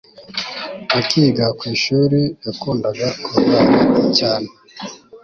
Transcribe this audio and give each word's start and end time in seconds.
akiga 0.99 1.45
kwishuri 1.59 2.21
yakundaga 2.45 3.07
kurwara 3.23 4.01
cyane 4.17 4.49